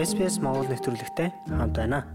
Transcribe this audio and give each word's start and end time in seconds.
SPS 0.00 0.40
Монгол 0.40 0.64
нэвтрүүлэгтэй 0.72 1.28
хамт 1.44 1.76
байна. 1.76 2.08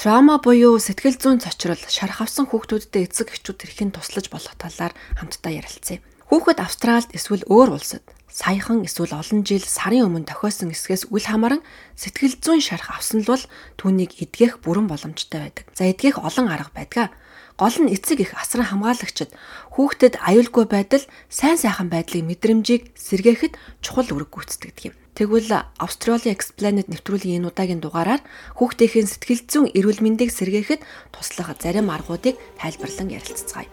Трама 0.00 0.40
буюу 0.40 0.80
сэтгэл 0.80 1.20
зүйн 1.20 1.44
цочрол 1.44 1.76
шарах 1.84 2.24
авсан 2.24 2.48
хүүхдүүдтэй 2.48 3.04
эцэг 3.04 3.36
эхчүүд 3.36 3.60
хэрхэн 3.60 3.92
туслаж 3.92 4.32
болох 4.32 4.56
талаар 4.56 4.96
хамтдаа 5.20 5.52
ярилцъя. 5.52 6.00
Хүүхэд 6.32 6.64
Австралид 6.64 7.12
эсвэл 7.12 7.44
өөр 7.44 7.76
улсад 7.76 8.00
саяхан 8.32 8.88
эсвэл 8.88 9.12
олон 9.12 9.44
жил 9.44 9.60
сарын 9.60 10.08
өмнө 10.08 10.32
тохиосон 10.32 10.72
эсгээс 10.72 11.12
үл 11.12 11.20
хамааран 11.20 11.60
сэтгэл 11.92 12.40
зүйн 12.40 12.64
шарах 12.64 12.88
авсан 12.96 13.20
л 13.20 13.28
бол 13.28 13.44
түүнийг 13.76 14.16
эдгэх 14.24 14.64
бүрэн 14.64 14.88
боломжтой 14.88 15.44
байдаг. 15.44 15.68
За 15.76 15.84
эдгэх 15.92 16.16
олон 16.16 16.48
арга 16.48 16.72
байдаг. 16.72 17.12
Гол 17.60 17.76
нь 17.76 17.92
эцэг 17.92 18.24
их 18.24 18.32
асран 18.40 18.64
хамгаалагчид 18.72 19.36
хүүхдэд 19.76 20.16
аюулгүй 20.16 20.64
байдал, 20.64 21.04
сайн 21.28 21.60
сайхан 21.60 21.92
байдлын 21.92 22.24
мэдрэмжийг 22.24 22.96
сэргээхэд 22.96 23.52
чухал 23.84 24.08
үүрэг 24.08 24.32
гүйцэтгэдэг 24.32 24.84
юм. 24.88 24.94
Тэгвэл 25.12 25.52
Australia 25.76 26.32
Explained 26.32 26.88
нэвтрүүлгийн 26.88 27.44
энэ 27.44 27.52
удаагийн 27.52 27.84
дугаараар 27.84 28.24
хүүхдийн 28.56 29.04
сэтгэл 29.04 29.44
зүйн 29.44 29.76
эрүүл 29.76 30.00
мэндийг 30.00 30.32
сэргээхэд 30.32 30.80
туслах 31.12 31.52
зарим 31.60 31.92
аргуудыг 31.92 32.40
тайлбарлан 32.56 33.12
ярилцгаая. 33.12 33.68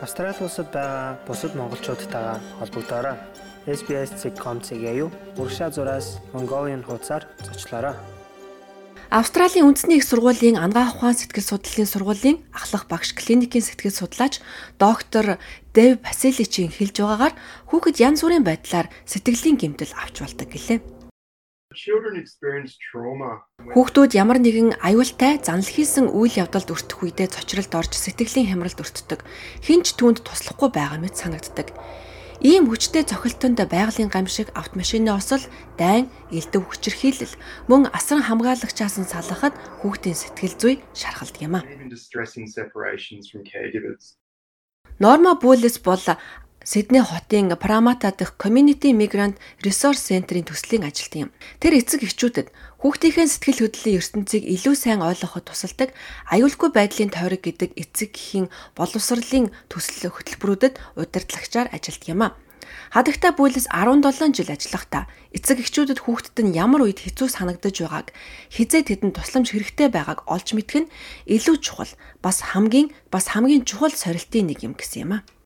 Австрали 0.00 0.32
улсад 0.40 0.72
байгаа 0.72 1.20
бусад 1.28 1.52
монголчуудтайгаа 1.52 2.40
холбогдоорой. 2.64 3.20
SBS.com.cg 3.68 4.84
юу 4.96 5.12
урагшаа 5.36 5.68
зураас 5.68 6.16
Mongolian 6.32 6.80
хуудасаар 6.80 7.28
зочлоорой. 7.44 7.92
Австралийн 9.12 9.68
үндэсний 9.68 10.00
их 10.00 10.08
сургуулийн 10.08 10.56
ангаах 10.56 10.96
ухаан 10.96 11.12
сэтгэл 11.12 11.44
судлалын 11.44 11.84
сургуулийн 11.84 12.38
ахлах 12.48 12.88
багш 12.88 13.12
клиникийн 13.12 13.60
сэтгэл 13.60 13.92
судлаач 13.92 14.40
доктор 14.80 15.36
Дэв 15.76 16.00
Басиличийн 16.00 16.72
хэлж 16.72 16.96
байгаагаар 16.96 17.36
хүүхэд 17.68 18.00
янз 18.00 18.24
бүрийн 18.24 18.40
байдлаар 18.40 18.88
сэтгэлийн 19.04 19.60
гэмтэл 19.60 19.92
авч 20.00 20.16
болдог 20.24 20.48
гэлээ. 20.48 20.80
Хүүхдүүд 23.76 24.12
ямар 24.16 24.40
нэгэн 24.40 24.80
аюултай 24.80 25.36
занл 25.44 25.68
хийсэн 25.68 26.08
үйл 26.08 26.32
явдалд 26.32 26.72
өртөх 26.72 27.04
үедээ 27.04 27.36
цочролд 27.36 27.72
орж 27.76 27.92
сэтгэлийн 27.92 28.48
хямралд 28.48 28.80
өртдөг. 28.80 29.20
Хинч 29.60 29.92
түүнд 29.92 30.24
туслахгүй 30.24 30.72
байгаа 30.72 30.96
мэт 30.96 31.20
санагддаг. 31.20 31.68
Ийм 32.42 32.66
хүчтэй 32.66 33.06
цохилтонд 33.06 33.62
байгалийн 33.70 34.10
гамшиг 34.10 34.50
автомашины 34.58 35.14
осол, 35.14 35.38
дайн, 35.78 36.10
элдв 36.34 36.66
хүчирхийлэл 36.66 37.38
мөн 37.70 37.86
асран 37.94 38.26
хамгаалагчаас 38.26 38.98
нь 38.98 39.06
салахад 39.06 39.54
хүүхдийн 39.78 40.18
сэтгэл 40.18 40.58
зүй 40.58 40.74
шархалдаг 40.90 41.38
юм 41.38 41.54
а. 41.54 41.62
Норма 44.98 45.38
Буллис 45.38 45.78
бол 45.78 46.02
Сидней 46.64 47.02
хотын 47.02 47.56
Прамата 47.56 48.14
дахь 48.16 48.34
Community 48.38 48.94
Migrant 48.94 49.34
Resource 49.64 49.98
Center-ийн 49.98 50.46
төслийн 50.46 50.86
ажилтан 50.86 51.26
юм. 51.26 51.30
Тэр 51.58 51.82
эцэг 51.82 52.06
эхчүүдэд 52.06 52.54
хүүхдийнхээ 52.78 53.26
сэтгэл 53.26 53.66
хөдлөлийн 53.66 53.98
ертөнцийг 53.98 54.46
илүү 54.46 54.74
сайн 54.78 55.02
ойлгоход 55.02 55.50
тусалдаг 55.50 55.90
аюулгүй 56.30 56.70
байдлын 56.70 57.10
тойрог 57.10 57.42
гэдэг 57.42 57.74
эцэг 57.74 58.14
эхийн 58.14 58.46
боловсролын 58.78 59.50
төсөл 59.66 60.14
хөтөлбөрүүдэд 60.14 60.78
удирдлагчаар 61.02 61.66
ажилтдаг 61.74 62.14
юм 62.14 62.30
а. 62.30 62.38
Хадагтай 62.94 63.34
бүлэс 63.34 63.66
17 63.66 64.30
жил 64.30 64.54
ажиллахдаа 64.54 65.10
эцэг 65.34 65.66
эхчүүдэд 65.66 65.98
хүүхдэд 66.06 66.46
нь 66.46 66.54
ямар 66.54 66.86
үед 66.86 67.02
хэцүү 67.02 67.26
санагдаж 67.26 67.74
байгааг 67.74 68.14
хизээ 68.54 68.86
тэдэнд 68.86 69.18
тусламж 69.18 69.50
хэрэгтэй 69.50 69.90
байгааг 69.90 70.30
олж 70.30 70.54
мэдэх 70.54 70.86
нь 70.86 70.92
илүү 71.26 71.58
чухал 71.58 71.90
бас 72.22 72.54
хамгийн 72.54 72.94
бас 73.10 73.34
хамгийн 73.34 73.66
чухал 73.66 73.90
сорилтын 73.90 74.46
нэг 74.46 74.62
юм 74.62 74.78
гэсэн 74.78 75.10
юм 75.10 75.12
а 75.18 75.41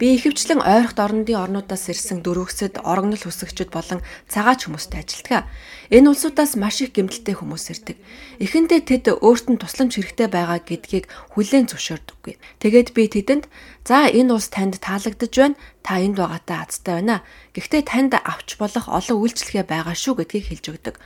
Би 0.00 0.16
ихэвчлэн 0.16 0.64
ойрхот 0.64 0.98
орнодын 0.98 1.36
орнуудаас 1.44 1.84
ирсэн 1.92 2.24
дөрвөсөд 2.24 2.80
орогнол 2.80 3.20
хүсэгчид 3.20 3.68
болон 3.68 4.00
цагаач 4.32 4.66
хүмүүстэй 4.66 5.04
ажилладаг. 5.04 5.44
Энэ 5.92 6.08
улсуудаас 6.08 6.56
маш 6.56 6.80
их 6.80 6.96
гэмтэлтэй 6.96 7.34
хүмүүс 7.36 7.64
ирдэг. 7.76 7.96
Эхэндээ 8.40 8.80
тэд 8.88 9.04
өөрт 9.20 9.46
нь 9.52 9.60
тусламж 9.60 10.00
хэрэгтэй 10.00 10.28
байгаа 10.32 10.58
гэдгийг 10.64 11.06
хүлээн 11.36 11.68
зөвшөөрдөггүй. 11.70 12.34
Тэгээд 12.62 12.88
би 12.96 13.02
тэдэнд 13.12 13.44
"За 13.84 14.08
энэ 14.08 14.32
улс 14.32 14.48
танд 14.48 14.80
таалагдж 14.80 15.34
байна. 15.36 15.60
Та 15.84 16.00
энд 16.00 16.16
байгаатай 16.16 16.56
азтай 16.60 16.94
байна. 17.04 17.20
Гэхдээ 17.52 17.82
танд 17.84 18.12
авч 18.16 18.56
болох 18.56 18.88
олон 18.88 19.16
үйлчлэгээ 19.22 19.64
байгаа 19.68 19.96
шүү" 19.96 20.24
гэдгийг 20.24 20.46
хэлж 20.48 20.64
өгдөг. 20.72 20.96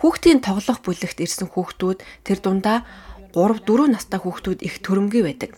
Хүүхдийн 0.00 0.40
тоглох 0.40 0.80
бүлэгт 0.80 1.20
ирсэн 1.20 1.52
хүүхдүүд 1.52 2.00
тэр 2.24 2.38
дундаа 2.40 2.88
3 3.34 3.62
4 3.66 3.90
настай 3.94 4.18
хүүхдүүд 4.20 4.60
их 4.66 4.82
төрөмгий 4.84 5.22
байдаг. 5.24 5.54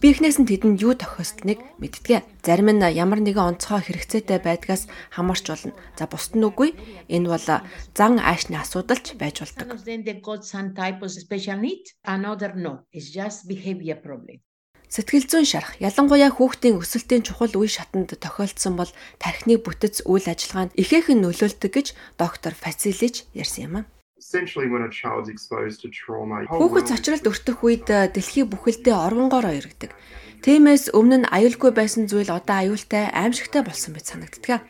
Би 0.00 0.16
эхнээс 0.16 0.40
нь 0.40 0.48
тэдэнд 0.48 0.80
юу 0.80 0.96
тохиолсныг 0.96 1.60
мэддэг. 1.76 2.24
Зарим 2.40 2.72
нь 2.72 2.80
ямар 2.80 3.20
нэгэн 3.20 3.60
онцгой 3.60 3.84
хэрэгцээтэй 3.84 4.40
байдгаас 4.40 4.88
хамаарч 5.12 5.44
болно. 5.44 5.76
За 5.92 6.08
бусд 6.08 6.32
нь 6.32 6.40
үгүй. 6.40 6.72
Энэ 7.12 7.28
бол 7.28 7.44
зан 7.92 8.16
аашны 8.16 8.56
асуудалч 8.56 9.20
байж 9.20 9.44
болдог. 9.44 9.68
Сэтгэл 14.88 15.28
зүйн 15.28 15.46
шарах 15.46 15.76
ялангуяа 15.84 16.32
хүүхдийн 16.32 16.80
өсөлтийн 16.80 17.20
чухал 17.20 17.52
үе 17.60 17.68
шатанд 17.68 18.16
тохиолдсон 18.16 18.74
бол 18.80 18.90
тархины 19.20 19.60
бүтэц 19.60 20.02
үйл 20.08 20.26
ажиллагаанд 20.26 20.74
ихээхэн 20.80 21.20
нөлөөлдөг 21.22 21.70
гэж 21.76 21.86
доктор 22.16 22.56
Фацилич 22.56 23.28
ярьсан 23.36 23.68
юм 23.68 23.74
аа. 23.78 23.99
Хүүхэд 26.46 26.86
цочролд 26.86 27.26
өртөх 27.26 27.58
үед 27.66 27.86
э, 27.90 28.06
дэлхий 28.14 28.46
бүхэлдээ 28.46 28.94
оргонгоор 28.94 29.46
оёргдаг. 29.50 29.90
Тиймээс 30.46 30.94
өмнө 30.94 31.26
нь 31.26 31.30
аюулгүй 31.34 31.74
байсан 31.74 32.06
зүйл 32.06 32.30
одоо 32.30 32.56
аюултай, 32.62 33.10
аимшигтай 33.10 33.66
болсон 33.66 33.98
мэт 33.98 34.06
санагддаг. 34.06 34.62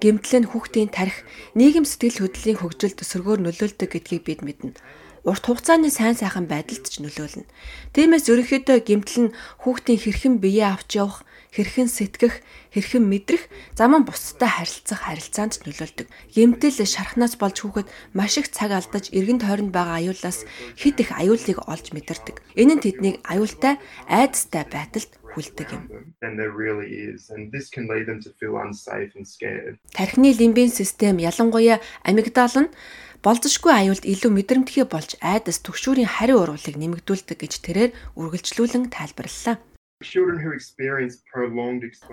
Гэмтэл 0.00 0.42
нь 0.42 0.50
хүүхдийн 0.50 0.90
тарих, 0.90 1.22
нийгэм 1.54 1.86
сэтгэл 1.86 2.26
хөдлөлийн 2.26 2.58
хөгжилд 2.58 2.98
өсөргөөр 3.04 3.40
нөлөөлдөг 3.44 3.88
гэдгийг 3.92 4.22
бид 4.26 4.40
мэднэ 4.42 4.74
урт 5.22 5.44
хугацааны 5.46 5.90
сайн 5.90 6.18
сайхан 6.18 6.50
байдалд 6.50 6.86
ч 6.90 6.98
нөлөөлнө. 6.98 7.46
Тиймээс 7.94 8.26
ерөнхийдөө 8.26 8.78
гэмтэл 8.82 9.18
нь 9.30 9.34
хүүхдийн 9.62 10.02
хэрхэн 10.02 10.34
биеэ 10.42 10.74
авч 10.74 10.98
явах, 10.98 11.22
хэрхэн 11.54 11.86
сэтгэх, 11.86 12.42
хэрхэн 12.74 13.04
мэдрэх, 13.06 13.46
заман 13.78 14.02
бусдад 14.02 14.50
харилцах 14.50 15.06
харилцаанд 15.06 15.62
нөлөөлдөг. 15.62 16.08
Гэмтэл 16.34 16.82
шархнаас 16.82 17.38
болж 17.38 17.56
хүүхэд 17.60 17.88
маш 18.16 18.40
их 18.40 18.50
цаг 18.50 18.74
алдаж 18.74 19.12
эргэн 19.14 19.38
тойронд 19.38 19.70
байгаа 19.70 20.00
аюулаас 20.00 20.48
хэд 20.80 20.96
их 21.06 21.10
аюулыг 21.14 21.58
олж 21.70 21.92
мэдэрдэг. 21.94 22.42
Энэ 22.58 22.80
нь 22.80 22.82
тэднийг 22.82 23.16
аюултай, 23.22 23.78
айдастай 24.10 24.64
байдалд 24.66 25.12
хүлдэг 25.32 25.68
юм. 25.72 25.82
Тархины 29.96 30.30
лимбийн 30.36 30.70
систем 30.70 31.16
ялангуяа 31.18 31.80
амигдал 32.04 32.56
нь 32.60 32.72
болзошгүй 33.22 33.72
аюулд 33.72 34.04
илүү 34.04 34.30
мэдрэмтгий 34.34 34.84
болж 34.84 35.16
айдас 35.22 35.62
төгшүүрийн 35.62 36.10
хариу 36.10 36.42
урвалыг 36.42 36.76
нэмэгдүүлдэг 36.76 37.38
гэж 37.38 37.52
тэрээр 37.62 37.90
үргэлжлүүлэн 38.18 38.90
тайлбарллаа. 38.90 39.56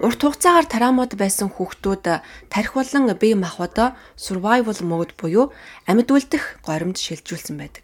Урт 0.06 0.22
хугацаагаар 0.22 0.68
тараамууд 0.70 1.14
байсан 1.18 1.50
хүүхдүүд 1.50 2.06
тарих 2.54 2.74
болон 2.78 3.10
бие 3.18 3.34
махбодоо 3.34 3.98
survival 4.14 4.80
mode 4.86 5.18
буюу 5.18 5.50
амьд 5.90 6.14
үлдэх 6.14 6.62
горимд 6.62 7.02
шилжүүлсэн 7.02 7.58
байдаг. 7.58 7.82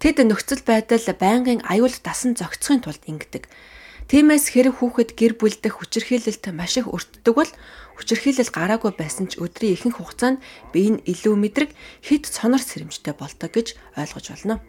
Тэд 0.00 0.24
нөхцөл 0.24 0.64
байдал 0.64 1.04
байнгын 1.12 1.60
аюул 1.68 1.92
дасан 2.00 2.32
зохицохын 2.32 2.80
тулд 2.88 3.04
ингэдэг. 3.04 3.44
Тиймээс 4.04 4.52
хэрэг 4.52 4.84
хүүхэд 4.84 5.16
гэр 5.16 5.32
бүлдэх 5.40 5.80
хүчирхийлэлт 5.80 6.44
маш 6.52 6.76
их 6.76 6.92
өртдөг 6.92 7.34
бол 7.34 7.52
хүчирхийлэл 7.96 8.52
гараагүй 8.52 8.92
байсан 8.92 9.32
ч 9.32 9.40
өдрийн 9.40 9.80
ихэнх 9.80 9.96
хугацаанд 9.96 10.44
бие 10.76 10.92
нь 10.92 11.04
илүү 11.08 11.34
мэдрэг 11.40 11.72
хэд 12.04 12.28
цонор 12.28 12.60
сэрэмжтэй 12.60 13.16
болдог 13.16 13.48
гэж 13.48 13.72
ойлгож 13.96 14.26
байна. 14.28 14.60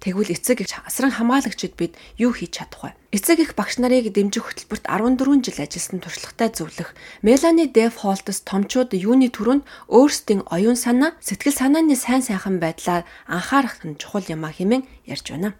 Тэгвэл 0.00 0.32
эцэг 0.32 0.58
их 0.64 0.72
асран 0.86 1.12
хамгаалагчид 1.12 1.76
бид 1.76 1.98
юу 2.16 2.32
хийж 2.32 2.62
чадах 2.62 2.94
вэ? 2.94 2.96
Эцэг 3.12 3.44
их 3.44 3.52
багш 3.58 3.76
нарыг 3.76 4.08
дэмжих 4.08 4.48
хөтөлбөрт 4.48 4.88
14 4.88 5.44
жил 5.44 5.58
ажилласан 5.60 6.00
туршлагатай 6.00 6.48
зөвлөх 6.48 6.96
Мелани 7.20 7.68
Дэв 7.68 8.00
Холтс 8.00 8.40
томчууд 8.48 8.96
юуны 8.96 9.28
түрүүнд 9.28 9.68
өөрсдийн 9.92 10.48
оюун 10.48 10.80
санаа, 10.80 11.12
сэтгэл 11.20 11.60
санааны 11.60 11.92
сайн 11.92 12.24
сайхан 12.24 12.56
байдлаар 12.56 13.04
анхаарах 13.28 13.84
нь 13.84 14.00
чухал 14.00 14.24
юм 14.32 14.48
а 14.48 14.54
хэмээн 14.54 14.88
ярьж 15.04 15.28
байна. 15.28 15.52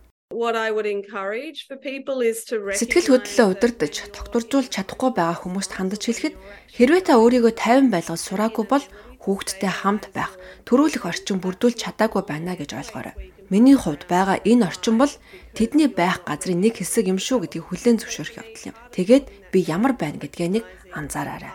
Сэтгэл 2.81 3.09
хөдлөлөө 3.13 3.49
удирдах, 3.53 3.93
тогтворжуулж 4.17 4.69
чадахгүй 4.73 5.11
байгаа 5.13 5.39
хүмүүст 5.45 5.73
хандаж 5.77 6.03
хэлэхэд 6.09 6.35
хэрвээ 6.73 7.03
та 7.07 7.21
өөрийгөө 7.21 7.53
тайван 7.53 7.89
байлгаж 7.93 8.21
сураагүй 8.21 8.65
бол 8.67 8.85
хүүхдтэй 9.23 9.71
хамт 9.71 10.11
байх, 10.11 10.35
төрүүлэх 10.67 11.07
орчин 11.07 11.39
бүрдүүлж 11.39 11.79
чадаагүй 11.79 12.23
байна 12.27 12.59
гэж 12.59 12.75
ойлгоорой. 12.75 13.15
Миний 13.53 13.77
хувьд 13.77 14.09
байгаа 14.11 14.41
энэ 14.43 14.67
орчин 14.67 14.97
бол 14.99 15.13
тэдний 15.55 15.87
байх 15.87 16.25
газрын 16.27 16.59
нэг 16.59 16.81
хэсэг 16.81 17.07
юм 17.13 17.21
шүү 17.21 17.47
гэдгийг 17.47 17.69
хүлээн 17.69 18.01
зөвшөөрөх 18.01 18.41
явдал 18.41 18.69
юм. 18.73 18.77
Тэгээд 18.97 19.25
би 19.53 19.59
ямар 19.69 19.93
байна 19.95 20.19
гэдгээ 20.19 20.49
нэг 20.59 20.65
анзаараарай. 20.97 21.53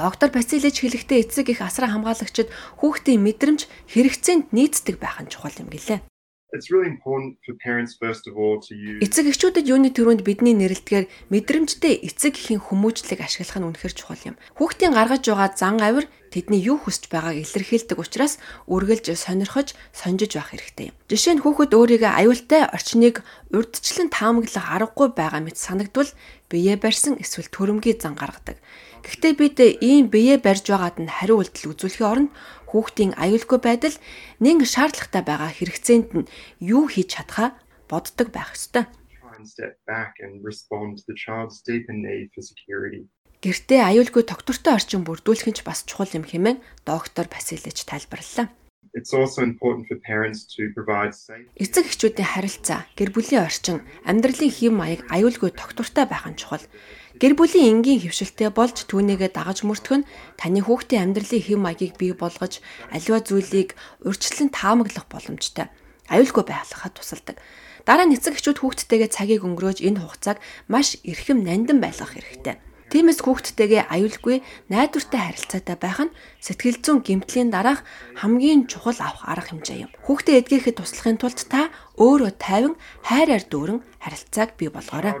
Доктор 0.00 0.32
Бацилич 0.32 0.80
хэлэхдээ 0.80 1.28
эцэг 1.28 1.52
их 1.52 1.60
асран 1.60 1.92
хамгаалагчид 1.92 2.48
хүүхдийн 2.80 3.20
мэдрэмж 3.20 3.68
хэрэгцээнд 3.92 4.48
нийцдэг 4.56 4.96
байх 4.96 5.20
нь 5.20 5.28
чухал 5.28 5.52
юм 5.60 5.68
гэлээ. 5.68 6.00
Эцэг 9.04 9.28
эхчүүдэд 9.30 9.70
юуны 9.70 9.92
төрөнд 9.92 10.24
бидний 10.26 10.56
нэрэлтгээр 10.56 11.06
мэдрэмжтэй 11.30 12.00
эцэг 12.02 12.34
эхийн 12.34 12.64
хүмүүжлэг 12.64 13.20
ашиглах 13.22 13.60
нь 13.60 13.68
үнэхэр 13.70 13.94
чухал 13.94 14.24
юм. 14.24 14.40
Хүүхдийн 14.58 14.96
гаргаж 14.96 15.22
байгаа 15.30 15.52
зан 15.54 15.78
авир 15.78 16.10
тэдний 16.34 16.58
юу 16.58 16.82
хүсэж 16.82 17.06
байгааг 17.06 17.38
илэрхийлдэг 17.38 18.02
учраас 18.02 18.42
үргэлж 18.66 19.14
сонирхож, 19.14 19.78
сонжиж 19.94 20.34
байх 20.34 20.50
хэрэгтэй 20.50 20.90
юм. 20.90 20.96
Жишээ 21.06 21.38
нь 21.38 21.42
хүүхэд 21.46 21.70
өөрийгөө 21.70 22.12
аюултай 22.18 22.66
орчныг 22.66 23.22
урдчлан 23.54 24.10
таамаглах 24.10 24.66
аргагүй 24.74 25.08
байгаа 25.14 25.42
мэт 25.46 25.54
санагдвал 25.54 26.10
бие 26.50 26.74
барьсан 26.74 27.14
эсвэл 27.22 27.46
төрөмгийн 27.46 28.02
зан 28.02 28.18
гаргадаг. 28.18 28.58
Гэхдээ 29.04 29.32
бид 29.40 29.58
ийм 29.80 30.12
бие 30.12 30.36
барьж 30.36 30.68
байгаад 30.68 30.96
нь 31.00 31.10
хариу 31.10 31.40
үйлдэл 31.40 31.72
үзүүлэхийн 31.72 32.10
оронд 32.12 32.30
хүүхдийн 32.70 33.12
аюулгүй 33.16 33.58
байдал 33.64 33.96
нэн 34.44 34.62
шаардлагатай 34.62 35.22
байгаа 35.26 35.50
хэрэгцээнд 35.56 36.08
нь 36.14 36.30
юу 36.60 36.84
хийж 36.86 37.08
чадхаа 37.16 37.56
боддог 37.90 38.28
байх 38.30 38.54
ёстой. 38.54 38.84
Гэртээ 43.40 43.80
аюулгүй 43.88 44.22
тогтвортой 44.28 44.72
орчин 44.76 45.02
бүрдүүлэх 45.08 45.48
нь 45.48 45.64
бас 45.64 45.80
чухал 45.88 46.12
юм 46.12 46.24
хэмээн 46.28 46.58
доктор 46.84 47.26
Басилич 47.32 47.88
тайлбарллаа. 47.88 48.52
It's 48.92 49.14
also 49.14 49.42
important 49.42 49.86
for 49.86 49.96
parents 50.02 50.44
to 50.56 50.62
provide 50.74 51.14
safe 51.14 51.46
Эцэг 51.54 51.86
эхчүүдийн 51.86 52.26
харилцаа, 52.26 52.90
гэр 52.98 53.14
бүлийн 53.14 53.46
орчин, 53.46 53.86
амьдралын 54.02 54.50
хэм 54.50 54.74
маяг 54.74 55.06
аюулгүй 55.14 55.54
тогтвортой 55.54 56.10
байх 56.10 56.26
нь 56.26 56.34
чухал. 56.34 56.66
Гэр 57.20 57.36
бүлийн 57.36 57.84
энгийн 57.84 58.00
хөвшилтэй 58.00 58.48
болж 58.48 58.88
түүнийгээ 58.88 59.36
дагаж 59.36 59.60
мөрдөх 59.68 59.92
нь 59.92 60.08
таны 60.40 60.64
хүүхдийн 60.64 61.12
амьдралын 61.12 61.44
хэм 61.44 61.60
маягийг 61.60 62.00
бий 62.00 62.16
болгож 62.16 62.64
аливаа 62.88 63.20
зүйлийг 63.20 63.76
урьдчилан 64.08 64.48
таамаглах 64.48 65.04
боломжтой. 65.12 65.68
Аюулгүй 66.08 66.48
байхлахад 66.48 66.96
тусалдаг. 66.96 67.36
Дараа 67.84 68.08
нь 68.08 68.16
эцэг 68.16 68.40
эхчүүд 68.40 68.64
хүүхдтэйгээ 68.64 69.12
цагийг 69.12 69.44
өнгөрөөж 69.44 69.84
энэ 69.84 70.00
хугацааг 70.00 70.40
маш 70.72 70.96
эрхэм 71.04 71.44
нандин 71.44 71.84
байлгах 71.84 72.16
хэрэгтэй. 72.16 72.56
Тиймээс 72.90 73.22
хүүхдтэйгээ 73.22 73.86
аюулгүй 73.86 74.42
найдвартай 74.66 75.22
харилцаатай 75.22 75.76
байх 75.78 76.10
нь 76.10 76.14
сэтгэл 76.42 76.82
зүйн 76.82 76.98
гэмтлийн 77.06 77.54
дараах 77.54 77.86
хамгийн 78.18 78.66
чухал 78.66 78.98
авах 78.98 79.30
арга 79.30 79.54
хэмжээ 79.54 79.86
юм. 79.86 79.94
Хүүхдээ 80.10 80.42
эдгэхэд 80.42 80.82
туслахын 80.82 81.22
тулд 81.22 81.38
та 81.46 81.70
өөрөө 82.02 82.34
тайван 82.42 82.74
хайраар 83.06 83.46
дүүрэн 83.46 83.78
харилцааг 84.02 84.58
бий 84.58 84.74
болгоорой. 84.74 85.14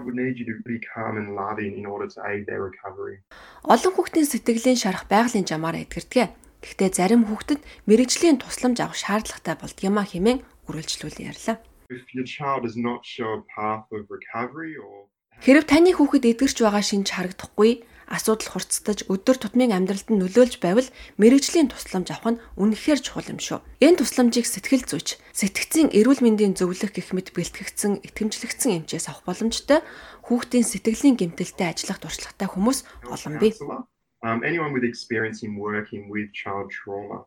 Олон 3.70 3.92
хүүхдийн 3.94 4.26
сэтгэлийн 4.26 4.78
шарах 4.82 5.06
байгалийн 5.06 5.46
жамаар 5.46 5.86
эдгэрдэг. 5.86 6.34
Гэхдээ 6.66 6.90
зарим 6.90 7.22
хүүхдэд 7.30 7.62
мэрэгжлийн 7.86 8.42
тусламж 8.42 8.82
авах 8.82 8.98
шаардлагатай 8.98 9.54
болдгиймаа 9.62 10.10
хэмээн 10.10 10.42
үргэлжлүүл 10.66 11.22
ярьлаа. 11.22 11.62
If 11.90 12.06
your 12.14 12.26
child 12.26 12.62
does 12.66 12.76
not 12.76 13.06
show 13.06 13.30
a 13.38 13.42
path 13.54 13.86
of 13.90 14.06
recovery 14.10 14.74
or 14.78 15.09
Хэрв 15.40 15.64
таны 15.64 15.96
хүүхэд 15.96 16.36
эдгэрч 16.36 16.60
байгаа 16.60 16.84
шинж 16.84 17.16
харагдахгүй, 17.16 17.88
асуудал 18.12 18.60
хурцтаж 18.60 19.08
өдөр 19.08 19.40
тутмын 19.40 19.72
амьдралд 19.72 20.12
нь 20.12 20.20
нөлөөлж 20.20 20.60
байвал 20.60 20.88
мэрэгжлийн 21.16 21.72
тусламж 21.72 22.12
авах 22.12 22.36
нь 22.36 22.42
үнэхээр 22.60 23.00
чухал 23.00 23.30
юм 23.32 23.40
шүү. 23.40 23.64
Энэ 23.80 24.04
тусламжийг 24.04 24.44
сэтгэл 24.44 24.84
зүйч, 24.84 25.16
сэтгцийн 25.32 25.96
эрүүл 25.96 26.20
мэндийн 26.20 26.58
зөвлөх 26.60 26.92
гэх 26.92 27.16
мэт 27.16 27.32
бэлтгэгдсэн 27.32 28.04
итгэмжлэгдсэн 28.04 28.84
эмчээс 28.84 29.08
авах 29.08 29.24
боломжтой 29.24 29.80
хүүхдийн 30.28 30.66
сэтгэлийн 30.68 31.16
гэмтэлтэй 31.16 31.72
ажиллах 31.72 32.04
туршлагатай 32.04 32.48
хүмүүс 32.50 32.78
олон 33.08 33.34
бий. 33.40 33.56
um, 34.22 34.44
anyone 34.44 34.72
with 34.76 34.84
experience 34.84 35.42
in 35.42 35.56
working 35.56 36.08
with 36.12 36.28
child 36.36 36.68
trauma. 36.68 37.24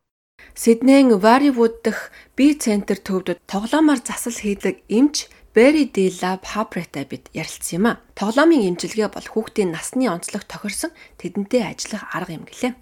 Сиднейн 0.53 1.17
Варивуд 1.17 1.81
дах 1.81 2.11
бие 2.35 2.53
центр 2.53 2.97
төвдөд 2.97 3.39
тоглоомоор 3.47 4.01
засал 4.03 4.33
хийдэг 4.33 4.83
эмч 4.89 5.29
Berry 5.53 5.85
D 5.85 6.09
Lab 6.17 6.41
Hapret-тай 6.49 7.05
бид 7.05 7.29
ярилцсан 7.29 7.77
юм 7.77 7.85
а. 7.85 8.01
Тоглоомын 8.17 8.73
эмчилгээ 8.73 9.13
бол 9.13 9.21
хүүхдийн 9.21 9.69
насны 9.69 10.09
онцлог 10.09 10.49
тохирсон 10.49 10.89
тэдэнтэй 11.21 11.61
ажиллах 11.61 12.09
арга 12.09 12.33
юм 12.41 12.49
гэлээ. 12.49 12.73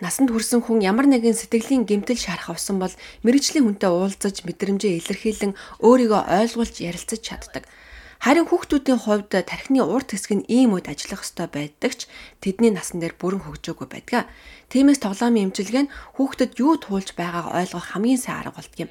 Насанд 0.00 0.32
хүрсэн 0.32 0.64
хүн 0.64 0.80
ямар 0.80 1.04
нэгэн 1.04 1.36
сэтгэлийн 1.36 1.84
гэмтэл 1.84 2.16
шарах 2.16 2.48
авсан 2.48 2.80
бол 2.80 2.96
мэрэгжлийн 3.28 3.68
хүнтэй 3.68 3.92
уулзаж 3.92 4.40
мэдрэмжээ 4.48 5.04
илэрхийлэн 5.04 5.52
өөрийгөө 5.84 6.22
ойлгуулж 6.48 6.76
ярилцаж 6.80 7.20
чаддаг. 7.20 7.68
Харин 8.16 8.48
хүүхдүүдийн 8.48 8.96
хувьд 8.96 9.36
тархины 9.44 9.84
урт 9.84 10.16
хэсэг 10.16 10.32
нь 10.32 10.48
ийм 10.48 10.72
үед 10.72 10.88
ажиллах 10.88 11.28
ёстой 11.28 11.52
байдаг 11.52 11.92
ч 11.92 12.08
тэдний 12.40 12.72
насан 12.72 13.04
дээр 13.04 13.12
бүрэн 13.20 13.44
хөгжөөгүй 13.44 13.84
байдаг. 13.92 14.32
Тиймээс 14.72 15.04
тоглоомын 15.04 15.52
эмчилгээ 15.52 15.84
нь 15.84 15.92
хүүхдэд 16.16 16.56
юу 16.56 16.80
туулж 16.80 17.12
байгааг 17.12 17.52
ойлгох 17.52 17.92
хамгийн 17.92 18.16
сайн 18.16 18.40
арга 18.40 18.56
болдгийм. 18.56 18.88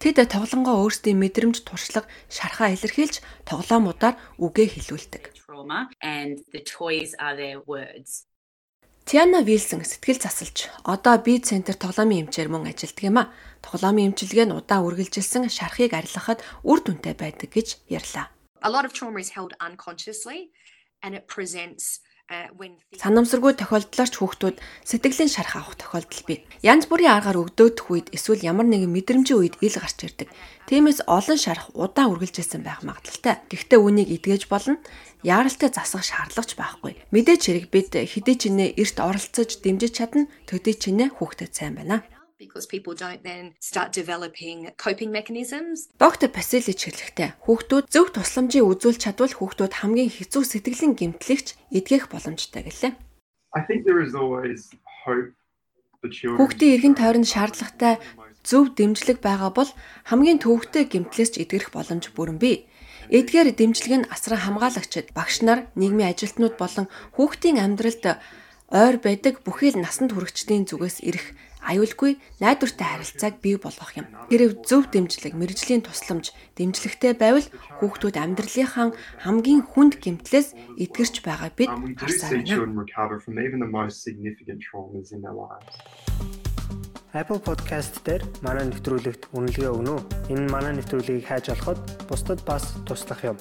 Тэд 0.00 0.22
тоглонгоо 0.28 0.82
өөрсдийн 0.84 1.18
мэдрэмж 1.18 1.64
туршлага 1.66 2.08
шархаа 2.28 2.72
илэрхийлж 2.74 3.20
тоглоомудаар 3.48 4.16
үгээ 4.38 4.68
хэлүүлдэг. 4.74 5.22
Тиана 9.04 9.44
Вилсон 9.44 9.84
сэтгэл 9.84 10.20
засалж 10.20 10.72
одоо 10.84 11.20
би 11.20 11.36
центр 11.36 11.76
тоглоомын 11.76 12.28
эмчээр 12.28 12.48
мөн 12.48 12.72
ажилладаг 12.72 13.04
юм 13.04 13.18
а. 13.20 13.32
Тоглоомын 13.60 14.16
эмчилгээ 14.16 14.48
нь 14.48 14.56
удаан 14.56 14.88
үргэлжилсэн 14.88 15.52
шархыг 15.52 15.92
арилгахад 15.92 16.40
үр 16.64 16.80
дүнтэй 16.80 17.12
байдаг 17.12 17.52
гэж 17.52 17.84
ярьлаа. 17.92 18.32
a 18.64 18.70
lot 18.70 18.84
of 18.84 18.92
trauma 18.92 19.20
is 19.20 19.30
held 19.30 19.52
unconsciously 19.60 20.50
and 21.02 21.14
it 21.14 21.28
presents 21.28 22.00
Санамсаргүй 22.24 23.52
тохиолдлоор 23.52 24.08
ч 24.08 24.16
хүүхдүүд 24.16 24.56
сэтгэлийн 24.88 25.28
шарх 25.28 25.60
авах 25.60 25.76
тохиолдол 25.76 26.24
бий. 26.24 26.40
Янз 26.64 26.88
бүрийн 26.88 27.20
аргаар 27.20 27.36
өгдөөдөх 27.44 27.84
үед 27.92 28.08
эсвэл 28.16 28.40
ямар 28.40 28.64
нэгэн 28.64 28.88
мэдрэмжийн 28.88 29.40
үед 29.44 29.54
ил 29.60 29.76
гарч 29.76 30.08
ирдэг. 30.08 30.32
Тиймээс 30.64 31.04
олон 31.04 31.36
шарх 31.36 31.68
удаан 31.76 32.16
үргэлжилсэн 32.16 32.64
байх 32.64 32.80
магадлалтай. 32.80 33.44
Гэхдээ 33.52 33.76
үнийг 33.76 34.08
эдгэж 34.08 34.48
болно. 34.48 34.80
Яаралтай 35.20 35.68
засах 35.68 36.00
шаардлага 36.00 36.48
ч 36.48 36.56
байхгүй. 36.56 36.92
Мэдээж 37.12 37.42
хэрэг 37.44 37.66
бид 37.68 37.92
хэдий 37.92 38.36
ч 38.40 38.48
нэ 38.48 38.72
эрт 38.72 38.96
оролцож 39.04 39.60
дэмжиж 39.60 39.92
чадна. 39.92 40.24
Төдий 40.48 40.72
ч 40.80 40.96
нэ 40.96 41.12
хүүхдэд 41.12 41.52
сайн 41.52 41.76
байна. 41.76 42.08
Because 42.38 42.66
people 42.66 42.94
don't 42.94 43.22
then 43.22 43.54
start 43.60 43.92
developing 43.92 44.70
coping 44.76 45.10
mechanisms 45.10 45.88
Доктор 45.98 46.28
Пасилич 46.30 46.80
хэлэхдээ 46.84 47.30
хүүхдүүд 47.46 47.86
зөв 47.94 48.06
тусламжийг 48.10 48.64
үзүүлж 48.66 48.98
чадвал 48.98 49.34
хүүхдүүд 49.34 49.72
хамгийн 49.80 50.10
хэцүү 50.10 50.42
сэтгэлийн 50.42 50.94
гэмтлэгч 50.98 51.48
эдгэх 51.70 52.10
боломжтой 52.10 52.62
гэлээ. 52.66 52.92
I 53.54 53.60
think 53.62 53.86
there 53.86 54.02
is 54.02 54.14
always 54.18 54.74
hope 55.06 55.30
for 56.02 56.10
children. 56.10 56.38
Хүүхдийн 56.42 56.74
эргэн 56.74 56.94
тойронд 56.98 57.28
шаардлагатай 57.30 58.02
зөв 58.42 58.74
дэмжлэг 58.74 59.22
байгаа 59.22 59.50
бол 59.54 59.70
хамгийн 60.10 60.42
төвөгтэй 60.42 60.90
гэмтлээс 60.90 61.30
ч 61.38 61.46
эдгэрэх 61.46 61.70
боломж 61.70 62.10
бүрэн 62.12 62.38
бий. 62.42 62.66
Эдгээр 63.14 63.54
дэмжлэг 63.54 63.92
нь 63.94 64.08
асран 64.10 64.40
хамгаалагчид, 64.42 65.12
багш 65.14 65.44
нар, 65.46 65.68
нийгмийн 65.78 66.12
ажилтнууд 66.12 66.56
болон 66.58 66.86
хүүхдийн 67.14 67.60
амьдралд 67.60 68.18
ойр 68.72 68.96
байдаг 68.98 69.44
бүхэл 69.44 69.76
насанд 69.78 70.16
хүрэгчдийн 70.16 70.64
зүгээс 70.66 71.04
ирэх 71.04 71.36
аюулгүй 71.64 72.20
найдвартай 72.40 72.88
харилцааг 72.88 73.40
бий 73.40 73.56
болгох 73.56 73.96
юм. 73.96 74.06
Тэрв 74.28 74.62
зөв 74.68 74.88
дэмжлэг, 74.92 75.32
мэрэгжлийн 75.32 75.82
тусламж, 75.84 76.36
дэмжлэгтэй 76.60 77.16
байвал 77.16 77.48
хүүхдүүд 77.80 78.16
амьдралынхаа 78.20 78.92
хамгийн 79.24 79.64
хүнд 79.64 80.00
гэмтлээс 80.04 80.52
эдгэрч 80.76 81.24
байгааг 81.24 81.52
бид 81.56 81.72
харсаар 81.96 82.44
байна. 82.44 82.76
Apple 87.14 87.38
Podcast 87.38 88.02
дээр 88.02 88.26
манай 88.42 88.66
нэвтрүүлэгт 88.66 89.30
үнэлгээ 89.30 89.70
өгнө 89.70 89.92
үү? 89.94 90.34
Энэ 90.34 90.50
манай 90.50 90.74
нэвтрүүлгийг 90.74 91.30
хайж 91.30 91.54
олоход 91.54 91.78
бусдад 92.10 92.42
бас 92.42 92.74
туслах 92.82 93.22
юм. 93.22 93.38